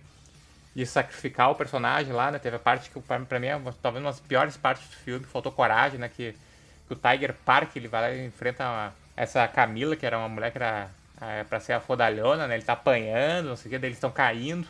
de 0.74 0.84
sacrificar 0.84 1.50
o 1.50 1.54
personagem 1.54 2.12
lá, 2.12 2.32
né? 2.32 2.38
Teve 2.38 2.56
a 2.56 2.58
parte 2.58 2.90
que, 2.90 3.00
pra 3.00 3.38
mim, 3.38 3.46
é 3.46 3.60
talvez 3.80 4.04
uma 4.04 4.10
das 4.10 4.20
piores 4.20 4.56
partes 4.56 4.88
do 4.88 4.96
filme, 4.96 5.24
faltou 5.24 5.52
coragem, 5.52 6.00
né? 6.00 6.08
Que, 6.08 6.34
que 6.88 6.92
o 6.92 6.96
Tiger 6.96 7.34
Park, 7.44 7.76
ele 7.76 7.88
vai 7.88 8.00
lá 8.00 8.10
e 8.10 8.26
enfrenta 8.26 8.64
uma, 8.64 8.94
essa 9.16 9.48
Camila, 9.48 9.96
que 9.96 10.04
era 10.04 10.18
uma 10.18 10.28
mulher 10.28 10.50
que 10.52 10.58
era 10.58 10.90
é, 11.20 11.44
pra 11.44 11.58
ser 11.58 11.72
a 11.72 11.80
fodalhona, 11.80 12.46
né? 12.46 12.54
Ele 12.54 12.64
tá 12.64 12.74
apanhando, 12.74 13.48
não 13.48 13.56
sei 13.56 13.68
o 13.68 13.70
que, 13.72 13.78
daí 13.78 13.88
eles 13.88 13.96
estão 13.96 14.10
caindo. 14.10 14.68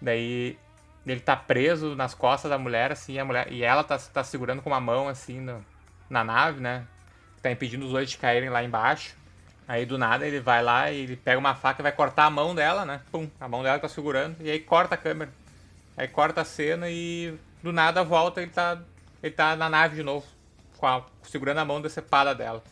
Daí 0.00 0.58
ele 1.06 1.20
tá 1.20 1.36
preso 1.36 1.94
nas 1.94 2.14
costas 2.14 2.50
da 2.50 2.58
mulher, 2.58 2.90
assim, 2.90 3.18
a 3.18 3.24
mulher, 3.24 3.50
e 3.52 3.62
ela 3.62 3.84
tá, 3.84 3.98
tá 3.98 4.24
segurando 4.24 4.62
com 4.62 4.70
uma 4.70 4.80
mão, 4.80 5.08
assim, 5.08 5.40
no, 5.40 5.64
na 6.08 6.24
nave, 6.24 6.60
né? 6.60 6.84
Tá 7.42 7.50
impedindo 7.50 7.84
os 7.86 7.92
dois 7.92 8.10
de 8.10 8.18
caírem 8.18 8.48
lá 8.48 8.64
embaixo. 8.64 9.14
Aí 9.68 9.84
do 9.84 9.98
nada 9.98 10.26
ele 10.26 10.40
vai 10.40 10.62
lá 10.62 10.90
e 10.90 11.00
ele 11.00 11.16
pega 11.16 11.38
uma 11.38 11.54
faca 11.54 11.82
e 11.82 11.84
vai 11.84 11.92
cortar 11.92 12.26
a 12.26 12.30
mão 12.30 12.54
dela, 12.54 12.84
né? 12.84 13.00
Pum, 13.10 13.28
a 13.40 13.48
mão 13.48 13.62
dela 13.62 13.78
tá 13.78 13.88
segurando, 13.88 14.36
e 14.40 14.50
aí 14.50 14.60
corta 14.60 14.94
a 14.94 14.98
câmera. 14.98 15.30
Aí 15.96 16.08
corta 16.08 16.42
a 16.42 16.44
cena 16.44 16.88
e 16.88 17.36
do 17.62 17.72
nada 17.72 18.04
volta 18.04 18.40
ele 18.40 18.50
tá, 18.50 18.78
ele 19.22 19.34
tá 19.34 19.56
na 19.56 19.68
nave 19.68 19.96
de 19.96 20.02
novo, 20.02 20.26
a, 20.82 21.02
segurando 21.24 21.58
a 21.58 21.64
mão 21.64 21.80
decepada 21.80 22.34
dela. 22.34 22.62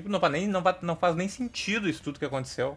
Tipo, 0.00 0.08
não, 0.08 0.18
nem, 0.30 0.46
não, 0.46 0.62
não 0.80 0.96
faz 0.96 1.14
nem 1.14 1.28
sentido 1.28 1.88
isso 1.88 2.02
tudo 2.02 2.18
que 2.18 2.24
aconteceu. 2.24 2.76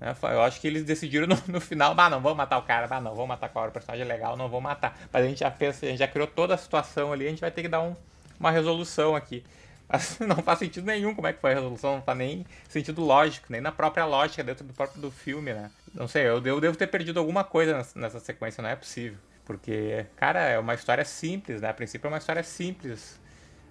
Né? 0.00 0.16
Eu 0.22 0.42
acho 0.42 0.60
que 0.60 0.66
eles 0.66 0.82
decidiram 0.82 1.26
no, 1.26 1.38
no 1.46 1.60
final, 1.60 1.94
ah, 1.96 2.08
não 2.08 2.22
vamos 2.22 2.38
matar 2.38 2.56
o 2.56 2.62
cara, 2.62 2.86
ah, 2.90 3.00
não, 3.00 3.12
vamos 3.12 3.28
matar 3.28 3.50
qual 3.50 3.68
o 3.68 3.70
personagem 3.70 4.04
é 4.04 4.08
legal, 4.08 4.34
não 4.34 4.48
vou 4.48 4.60
matar. 4.60 4.98
Mas 5.12 5.24
a 5.24 5.28
gente 5.28 5.40
já 5.40 5.50
fez, 5.50 5.82
a 5.82 5.86
gente 5.86 5.98
já 5.98 6.08
criou 6.08 6.26
toda 6.26 6.54
a 6.54 6.56
situação 6.56 7.12
ali, 7.12 7.26
a 7.26 7.30
gente 7.30 7.40
vai 7.40 7.50
ter 7.50 7.60
que 7.60 7.68
dar 7.68 7.82
um, 7.82 7.94
uma 8.40 8.50
resolução 8.50 9.14
aqui. 9.14 9.44
Mas 9.86 10.18
não 10.26 10.36
faz 10.36 10.58
sentido 10.58 10.86
nenhum 10.86 11.14
como 11.14 11.26
é 11.26 11.34
que 11.34 11.40
foi 11.40 11.52
a 11.52 11.54
resolução, 11.54 11.96
não 11.96 12.02
faz 12.02 12.16
nem 12.16 12.46
sentido 12.66 13.02
lógico, 13.02 13.46
nem 13.50 13.60
na 13.60 13.70
própria 13.70 14.06
lógica 14.06 14.42
dentro 14.42 14.64
do 14.64 14.72
próprio 14.72 15.02
do 15.02 15.10
filme, 15.10 15.52
né? 15.52 15.70
Não 15.92 16.08
sei, 16.08 16.22
eu, 16.22 16.42
eu 16.42 16.60
devo 16.60 16.76
ter 16.76 16.86
perdido 16.86 17.20
alguma 17.20 17.44
coisa 17.44 17.86
nessa 17.94 18.20
sequência, 18.20 18.62
não 18.62 18.70
é 18.70 18.76
possível. 18.76 19.18
Porque, 19.44 20.06
cara, 20.16 20.40
é 20.40 20.58
uma 20.58 20.72
história 20.72 21.04
simples, 21.04 21.60
né? 21.60 21.68
A 21.68 21.74
princípio 21.74 22.06
é 22.06 22.10
uma 22.10 22.18
história 22.18 22.42
simples 22.42 23.20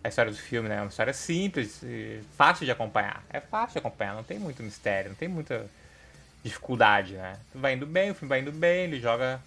a 0.03 0.09
história 0.09 0.31
do 0.31 0.37
filme, 0.37 0.67
né? 0.67 0.75
É 0.75 0.81
uma 0.81 0.89
história 0.89 1.13
simples, 1.13 1.81
fácil 2.35 2.65
de 2.65 2.71
acompanhar. 2.71 3.23
É 3.29 3.39
fácil 3.39 3.73
de 3.73 3.77
acompanhar, 3.79 4.15
não 4.15 4.23
tem 4.23 4.37
muito 4.37 4.61
mistério, 4.61 5.09
não 5.09 5.15
tem 5.15 5.27
muita 5.27 5.65
dificuldade, 6.43 7.13
né? 7.13 7.37
Vai 7.55 7.73
indo 7.73 7.85
bem, 7.85 8.11
o 8.11 8.15
filme 8.15 8.29
vai 8.29 8.41
indo 8.41 8.51
bem, 8.51 8.83
ele 8.83 8.99
joga. 8.99 9.39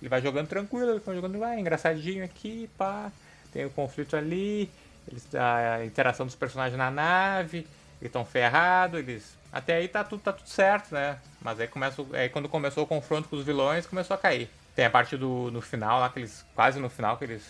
Ele 0.00 0.08
vai 0.08 0.20
jogando 0.20 0.48
tranquilo, 0.48 0.90
ele 0.90 1.00
vai 1.00 1.14
jogando, 1.14 1.38
vai, 1.38 1.58
engraçadinho 1.58 2.24
aqui, 2.24 2.70
pá. 2.76 3.10
Tem 3.52 3.64
o 3.64 3.70
conflito 3.70 4.16
ali, 4.16 4.70
eles, 5.08 5.26
a 5.34 5.84
interação 5.84 6.26
dos 6.26 6.34
personagens 6.34 6.76
na 6.76 6.90
nave, 6.90 7.58
eles 7.58 7.68
estão 8.02 8.24
ferrados, 8.24 9.00
eles. 9.00 9.36
Até 9.52 9.76
aí 9.76 9.88
tá 9.88 10.04
tudo, 10.04 10.20
tá 10.20 10.32
tudo 10.32 10.48
certo, 10.48 10.92
né? 10.94 11.18
Mas 11.40 11.58
aí 11.58 11.68
começa. 11.68 12.04
Aí 12.12 12.28
quando 12.28 12.48
começou 12.48 12.84
o 12.84 12.86
confronto 12.86 13.28
com 13.28 13.36
os 13.36 13.44
vilões, 13.44 13.86
começou 13.86 14.14
a 14.14 14.18
cair. 14.18 14.50
Tem 14.74 14.84
a 14.84 14.90
parte 14.90 15.16
do 15.16 15.50
no 15.50 15.60
final 15.60 16.00
lá, 16.00 16.08
que 16.10 16.18
eles. 16.18 16.44
Quase 16.54 16.78
no 16.78 16.90
final, 16.90 17.16
que 17.16 17.24
eles. 17.24 17.44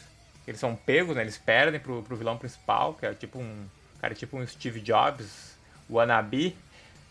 Eles 0.46 0.60
são 0.60 0.76
pegos, 0.76 1.16
né? 1.16 1.22
Eles 1.22 1.38
perdem 1.38 1.80
pro, 1.80 2.02
pro 2.02 2.16
vilão 2.16 2.36
principal, 2.36 2.94
que 2.94 3.06
é 3.06 3.14
tipo 3.14 3.38
um. 3.38 3.66
Cara, 4.00 4.12
é 4.12 4.16
tipo 4.16 4.36
um 4.36 4.46
Steve 4.46 4.80
Jobs, 4.80 5.56
wannabe. 5.90 6.56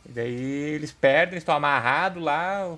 E 0.06 0.12
daí 0.12 0.74
eles 0.76 0.92
perdem, 0.92 1.38
estão 1.38 1.56
amarrados 1.56 2.22
lá. 2.22 2.78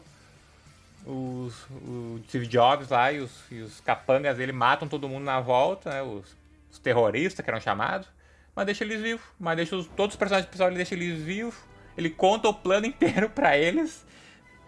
Os, 1.05 1.53
o 1.69 2.19
Steve 2.27 2.47
Jobs 2.47 2.89
lá 2.89 3.11
e 3.11 3.19
os, 3.19 3.31
e 3.51 3.59
os 3.59 3.79
capangas 3.81 4.37
dele 4.37 4.51
matam 4.51 4.87
todo 4.87 5.09
mundo 5.09 5.23
na 5.23 5.39
volta, 5.39 5.89
né? 5.89 6.01
Os, 6.01 6.35
os 6.71 6.79
terroristas 6.79 7.43
que 7.43 7.49
eram 7.49 7.59
chamados. 7.59 8.07
Mas 8.55 8.65
deixa 8.65 8.83
eles 8.83 9.01
vivos. 9.01 9.25
Mas 9.37 9.57
deixa 9.57 9.75
os, 9.75 9.87
todos 9.87 10.15
os 10.15 10.19
personagens 10.19 10.47
principais 10.47 10.69
ele 10.69 10.77
deixa 10.77 10.95
eles 10.95 11.21
vivos. 11.21 11.55
Ele 11.97 12.09
conta 12.09 12.47
o 12.47 12.53
plano 12.53 12.85
inteiro 12.87 13.29
para 13.29 13.57
eles. 13.57 14.05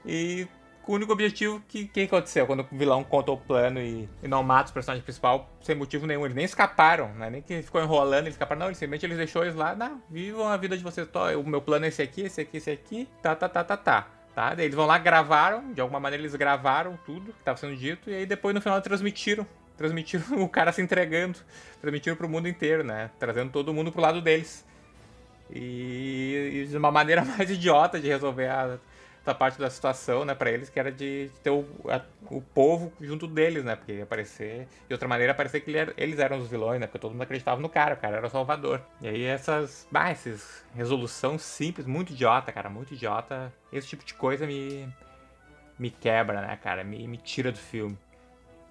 E 0.06 0.48
o 0.88 0.96
único 0.96 1.12
objetivo 1.12 1.62
que, 1.68 1.86
que 1.86 2.02
aconteceu 2.02 2.48
quando 2.48 2.62
o 2.62 2.68
vilão 2.78 3.04
conta 3.04 3.32
o 3.32 3.38
plano 3.38 3.80
e, 3.80 4.08
e 4.24 4.28
não 4.28 4.42
mata 4.42 4.72
o 4.72 4.74
personagem 4.74 5.04
principal 5.04 5.50
sem 5.62 5.76
motivo 5.76 6.08
nenhum. 6.08 6.26
Eles 6.26 6.36
nem 6.36 6.46
escaparam, 6.46 7.14
né? 7.14 7.30
Nem 7.30 7.42
que 7.42 7.62
ficou 7.62 7.82
enrolando, 7.82 8.26
eles 8.26 8.36
escaparam. 8.36 8.60
Não, 8.60 8.74
simplesmente 8.74 9.06
eles 9.06 9.18
deixou 9.18 9.44
eles 9.44 9.56
lá, 9.56 9.76
não, 9.76 10.02
vivam 10.10 10.48
a 10.48 10.58
vida 10.58 10.78
de 10.78 10.84
vocês. 10.84 11.08
O 11.38 11.44
meu 11.44 11.62
plano 11.62 11.86
é 11.86 11.90
esse 11.90 12.02
aqui, 12.02 12.22
esse 12.22 12.42
aqui, 12.42 12.58
esse 12.58 12.72
aqui, 12.72 13.08
tá, 13.22 13.36
tá, 13.36 13.50
tá, 13.50 13.64
tá, 13.64 13.78
tá. 13.78 14.08
Tá? 14.34 14.54
Eles 14.56 14.76
vão 14.76 14.86
lá, 14.86 15.00
gravaram, 15.00 15.74
de 15.74 15.82
alguma 15.82 16.00
maneira 16.00 16.22
eles 16.22 16.36
gravaram 16.36 16.98
tudo 17.06 17.34
que 17.34 17.40
estava 17.40 17.58
sendo 17.58 17.76
dito, 17.76 18.08
e 18.08 18.14
aí 18.14 18.26
depois 18.26 18.54
no 18.54 18.62
final 18.62 18.80
transmitiram. 18.82 19.48
Transmitiram 19.76 20.24
o 20.42 20.48
cara 20.48 20.72
se 20.72 20.82
entregando, 20.82 21.40
transmitiram 21.82 22.16
pro 22.16 22.30
mundo 22.30 22.48
inteiro, 22.48 22.84
né? 22.84 23.10
Trazendo 23.20 23.52
todo 23.52 23.74
mundo 23.74 23.92
pro 23.92 24.02
lado 24.02 24.22
deles. 24.22 24.64
E, 25.50 26.62
e 26.64 26.68
de 26.68 26.78
uma 26.78 26.92
maneira 26.92 27.24
mais 27.26 27.50
idiota 27.50 28.00
de 28.00 28.08
resolver 28.08 28.48
a, 28.48 28.78
essa 29.28 29.36
parte 29.36 29.60
da 29.60 29.70
situação, 29.70 30.24
né, 30.24 30.34
para 30.34 30.50
eles, 30.50 30.70
que 30.70 30.80
era 30.80 30.90
de 30.90 31.30
ter 31.44 31.50
o, 31.50 31.66
a, 31.90 32.02
o 32.32 32.42
povo 32.42 32.94
junto 33.02 33.28
deles, 33.28 33.66
né, 33.66 33.76
porque 33.76 33.92
ia 33.94 34.04
aparecer, 34.04 34.70
de 34.88 34.94
outra 34.94 35.06
maneira, 35.06 35.34
parecer 35.34 35.60
que 35.60 35.70
ele 35.70 35.78
era, 35.78 35.94
eles 35.98 36.18
eram 36.18 36.38
os 36.38 36.50
vilões, 36.50 36.80
né, 36.80 36.88
porque 36.88 36.98
todo 36.98 37.12
mundo 37.12 37.24
acreditava 37.24 37.60
no 37.60 37.68
cara, 37.68 37.96
o 37.96 37.98
cara 37.98 38.18
era 38.18 38.28
o 38.28 38.30
salvador. 38.30 38.82
E 39.02 39.08
aí 39.08 39.24
essas, 39.26 39.86
bah, 39.92 40.10
essas 40.10 40.66
resolução 40.74 41.38
simples, 41.38 41.86
muito 41.86 42.14
idiota, 42.14 42.54
cara, 42.54 42.70
muito 42.70 42.94
idiota, 42.94 43.54
esse 43.72 43.88
tipo 43.88 44.06
de 44.06 44.14
coisa 44.14 44.48
me, 44.48 44.88
me 45.78 45.90
quebra, 45.90 46.42
né, 46.42 46.58
cara, 46.64 46.84
me, 46.86 47.06
me 47.06 47.18
tira 47.18 47.52
do 47.52 47.60
filme. 47.60 47.98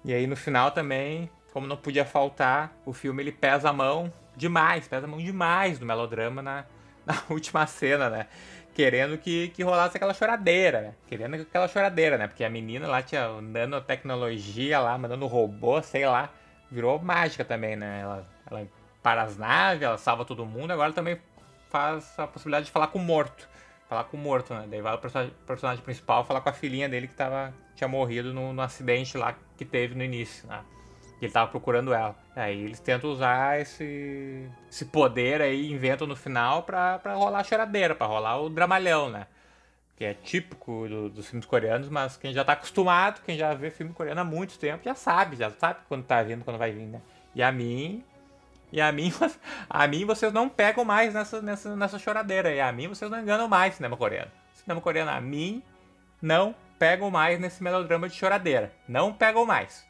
E 0.03 0.11
aí 0.11 0.25
no 0.25 0.35
final 0.35 0.71
também, 0.71 1.29
como 1.53 1.67
não 1.67 1.77
podia 1.77 2.03
faltar, 2.03 2.75
o 2.83 2.93
filme 2.93 3.21
ele 3.21 3.31
pesa 3.31 3.69
a 3.69 3.73
mão 3.73 4.11
demais, 4.35 4.87
pesa 4.87 5.05
a 5.05 5.09
mão 5.09 5.19
demais 5.19 5.77
do 5.77 5.85
melodrama 5.85 6.41
na, 6.41 6.65
na 7.05 7.21
última 7.29 7.67
cena, 7.67 8.09
né? 8.09 8.27
Querendo 8.77 9.17
que, 9.17 9.47
que 9.47 9.63
rolasse 9.63 9.97
aquela 9.97 10.13
choradeira, 10.13 10.81
né? 10.81 10.93
Querendo 11.07 11.33
aquela 11.33 11.67
choradeira, 11.67 12.15
né? 12.15 12.27
Porque 12.27 12.43
a 12.43 12.49
menina 12.49 12.87
lá 12.87 13.01
tinha 13.01 13.41
nanotecnologia 13.41 14.79
lá, 14.79 14.95
mandando 14.95 15.25
robô, 15.25 15.81
sei 15.81 16.05
lá. 16.05 16.29
Virou 16.69 16.99
mágica 16.99 17.43
também, 17.43 17.75
né? 17.75 18.01
Ela, 18.03 18.27
ela 18.45 18.67
para 19.01 19.23
as 19.23 19.35
naves, 19.35 19.81
ela 19.81 19.97
salva 19.97 20.23
todo 20.25 20.45
mundo, 20.45 20.69
agora 20.69 20.93
também 20.93 21.17
faz 21.71 22.13
a 22.19 22.27
possibilidade 22.27 22.67
de 22.67 22.71
falar 22.71 22.89
com 22.89 22.99
o 22.99 23.01
morto. 23.01 23.49
Falar 23.89 24.03
com 24.03 24.15
o 24.15 24.19
morto, 24.19 24.53
né? 24.53 24.67
Daí 24.69 24.79
vai 24.79 24.93
o 24.93 24.99
personagem, 24.99 25.33
personagem 25.47 25.83
principal 25.83 26.23
falar 26.23 26.41
com 26.41 26.49
a 26.49 26.53
filhinha 26.53 26.87
dele 26.87 27.07
que 27.07 27.15
tava, 27.15 27.51
tinha 27.75 27.87
morrido 27.87 28.31
no, 28.31 28.53
no 28.53 28.61
acidente 28.61 29.17
lá 29.17 29.35
que 29.57 29.65
teve 29.65 29.95
no 29.95 30.03
início, 30.03 30.47
né? 30.47 30.63
Ele 31.21 31.31
tava 31.31 31.49
procurando 31.49 31.93
ela. 31.93 32.15
Aí 32.35 32.63
eles 32.63 32.79
tentam 32.79 33.09
usar 33.09 33.59
esse, 33.59 34.47
esse 34.69 34.85
poder 34.85 35.41
aí, 35.41 35.71
inventam 35.71 36.05
no 36.05 36.15
final 36.15 36.63
pra, 36.63 36.99
pra 36.99 37.15
rolar 37.15 37.39
a 37.39 37.43
choradeira, 37.43 37.95
pra 37.95 38.05
rolar 38.05 38.39
o 38.39 38.49
dramalhão, 38.49 39.09
né? 39.09 39.25
Que 39.95 40.05
é 40.05 40.13
típico 40.13 40.87
do, 40.87 41.09
dos 41.09 41.27
filmes 41.27 41.47
coreanos, 41.47 41.89
mas 41.89 42.17
quem 42.17 42.31
já 42.31 42.43
tá 42.43 42.53
acostumado, 42.53 43.21
quem 43.25 43.35
já 43.35 43.53
vê 43.55 43.71
filme 43.71 43.93
coreano 43.93 44.21
há 44.21 44.23
muito 44.23 44.59
tempo, 44.59 44.83
já 44.83 44.93
sabe, 44.93 45.35
já 45.35 45.49
sabe 45.49 45.79
quando 45.87 46.03
tá 46.03 46.21
vindo, 46.21 46.43
quando 46.43 46.59
vai 46.59 46.71
vir, 46.71 46.85
né? 46.85 47.01
E 47.33 47.41
a 47.41 47.51
mim. 47.51 48.03
E 48.71 48.79
a 48.79 48.91
mim, 48.91 49.11
a 49.69 49.87
mim 49.87 50.05
vocês 50.05 50.31
não 50.31 50.47
pegam 50.47 50.85
mais 50.85 51.13
nessa, 51.13 51.41
nessa, 51.41 51.75
nessa 51.75 51.97
choradeira. 51.97 52.53
E 52.53 52.61
a 52.61 52.71
mim 52.71 52.87
vocês 52.87 53.09
não 53.09 53.19
enganam 53.19 53.47
mais 53.47 53.75
cinema 53.75 53.97
coreano. 53.97 54.31
Cinema 54.53 54.81
coreano, 54.81 55.09
a 55.09 55.19
mim, 55.19 55.63
não 56.21 56.53
pegam 56.77 57.09
mais 57.09 57.39
nesse 57.39 57.63
melodrama 57.63 58.07
de 58.07 58.15
choradeira. 58.15 58.71
Não 58.87 59.11
pegam 59.13 59.45
mais. 59.45 59.87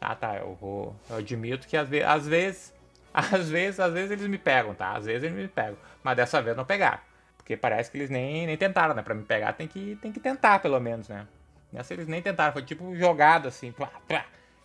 Ah, 0.00 0.14
tá, 0.14 0.36
eu 0.36 0.54
vou. 0.54 0.94
Eu 1.10 1.16
admito 1.16 1.66
que 1.66 1.76
às, 1.76 1.88
ve 1.88 2.02
às 2.02 2.26
vezes. 2.26 2.76
Às 3.10 3.48
vezes, 3.48 3.80
às 3.80 3.92
vezes 3.92 4.10
eles 4.12 4.26
me 4.28 4.38
pegam, 4.38 4.74
tá? 4.74 4.92
Às 4.92 5.06
vezes 5.06 5.24
eles 5.24 5.36
me 5.36 5.48
pegam. 5.48 5.76
Mas 6.04 6.14
dessa 6.14 6.40
vez 6.40 6.56
não 6.56 6.64
pegaram. 6.64 7.00
Porque 7.36 7.56
parece 7.56 7.90
que 7.90 7.96
eles 7.96 8.10
nem, 8.10 8.46
nem 8.46 8.56
tentaram, 8.56 8.94
né? 8.94 9.02
Pra 9.02 9.14
me 9.14 9.24
pegar 9.24 9.54
tem 9.54 9.66
que, 9.66 9.96
tem 9.96 10.12
que 10.12 10.20
tentar, 10.20 10.60
pelo 10.60 10.78
menos, 10.78 11.08
né? 11.08 11.26
Nessa 11.72 11.94
eles 11.94 12.06
nem 12.06 12.22
tentaram, 12.22 12.52
foi 12.52 12.62
tipo 12.62 12.94
jogado 12.94 13.48
assim, 13.48 13.72
plá, 13.72 13.90
plá. 14.06 14.24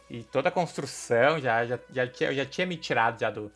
E 0.09 0.23
toda 0.25 0.49
a 0.49 0.51
construção 0.51 1.39
já, 1.39 1.65
já, 1.65 1.79
já, 1.91 2.05
tinha, 2.05 2.33
já 2.33 2.45
tinha 2.45 2.67
me 2.67 2.77
tirado 2.77 3.19
já 3.19 3.31
do, 3.31 3.51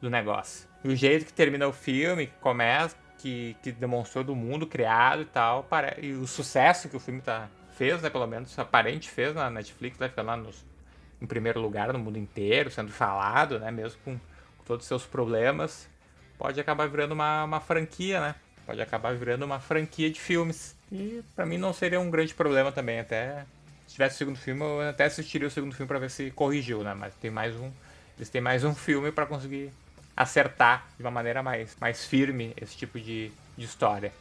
do 0.00 0.08
negócio. 0.08 0.68
E 0.84 0.88
o 0.88 0.94
jeito 0.94 1.24
que 1.24 1.32
termina 1.32 1.66
o 1.66 1.72
filme, 1.72 2.26
que 2.26 2.34
começa, 2.34 2.94
que, 3.18 3.56
que 3.62 3.72
demonstrou 3.72 4.22
do 4.22 4.36
mundo 4.36 4.66
criado 4.66 5.22
e 5.22 5.26
tal, 5.26 5.64
para, 5.64 5.98
e 5.98 6.12
o 6.12 6.26
sucesso 6.26 6.88
que 6.88 6.96
o 6.96 7.00
filme 7.00 7.20
tá, 7.20 7.48
fez, 7.72 8.00
né? 8.02 8.10
Pelo 8.10 8.26
menos 8.26 8.56
aparente 8.58 9.10
fez 9.10 9.34
na 9.34 9.50
Netflix, 9.50 9.98
vai 9.98 10.08
ficar 10.08 10.22
lá 10.22 10.36
nos 10.36 10.64
em 11.20 11.26
primeiro 11.26 11.60
lugar 11.60 11.92
no 11.92 11.98
mundo 11.98 12.18
inteiro, 12.18 12.70
sendo 12.70 12.92
falado, 12.92 13.58
né? 13.58 13.70
Mesmo 13.70 13.98
com, 14.04 14.18
com 14.18 14.64
todos 14.64 14.84
os 14.84 14.88
seus 14.88 15.04
problemas, 15.04 15.88
pode 16.38 16.60
acabar 16.60 16.88
virando 16.88 17.12
uma, 17.12 17.44
uma 17.44 17.60
franquia, 17.60 18.20
né? 18.20 18.34
Pode 18.64 18.80
acabar 18.80 19.14
virando 19.14 19.44
uma 19.44 19.60
franquia 19.60 20.10
de 20.10 20.20
filmes. 20.20 20.76
E 20.90 21.22
para 21.34 21.46
mim 21.46 21.58
não 21.58 21.72
seria 21.72 22.00
um 22.00 22.10
grande 22.10 22.34
problema 22.34 22.72
também. 22.72 22.98
Até 22.98 23.46
se 23.86 23.94
tivesse 23.94 24.16
o 24.16 24.18
segundo 24.18 24.38
filme, 24.38 24.62
eu 24.62 24.80
até 24.82 25.04
assistiria 25.04 25.46
o 25.46 25.50
segundo 25.50 25.74
filme 25.74 25.86
para 25.86 25.98
ver 25.98 26.10
se 26.10 26.30
corrigiu, 26.32 26.82
né? 26.82 26.92
Mas 26.94 27.14
tem 27.14 27.30
mais 27.30 27.54
um, 27.54 27.70
eles 28.16 28.28
têm 28.28 28.40
mais 28.40 28.64
um 28.64 28.74
filme 28.74 29.12
para 29.12 29.26
conseguir 29.26 29.70
acertar 30.16 30.86
de 30.96 31.04
uma 31.04 31.10
maneira 31.10 31.42
mais, 31.42 31.76
mais 31.80 32.04
firme 32.04 32.54
esse 32.60 32.76
tipo 32.76 32.98
de, 32.98 33.30
de 33.56 33.64
história. 33.64 34.12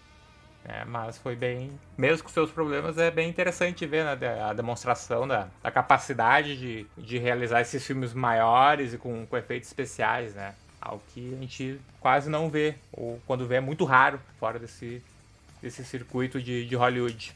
É, 0.68 0.84
mas 0.84 1.18
foi 1.18 1.36
bem. 1.36 1.72
Mesmo 1.96 2.24
com 2.24 2.30
seus 2.30 2.50
problemas, 2.50 2.98
é 2.98 3.12
bem 3.12 3.30
interessante 3.30 3.86
ver 3.86 4.04
né, 4.04 4.42
a 4.42 4.52
demonstração 4.52 5.28
da, 5.28 5.48
da 5.62 5.70
capacidade 5.70 6.58
de, 6.58 6.88
de 6.98 7.18
realizar 7.20 7.62
esses 7.62 7.86
filmes 7.86 8.14
maiores 8.14 8.94
e 8.94 8.98
com, 8.98 9.26
com 9.28 9.38
efeitos 9.38 9.70
especiais, 9.70 10.34
né? 10.34 10.56
Algo 10.82 11.04
que 11.14 11.34
a 11.34 11.38
gente 11.38 11.80
quase 12.00 12.30
não 12.30 12.50
vê, 12.50 12.76
ou 12.92 13.22
quando 13.28 13.48
vê 13.48 13.56
é 13.56 13.62
muito 13.62 13.86
raro 13.86 14.20
fora 14.40 14.58
desse, 14.58 15.04
desse 15.62 15.86
circuito 15.86 16.42
de, 16.42 16.66
de 16.66 16.76
Hollywood. 16.76 17.36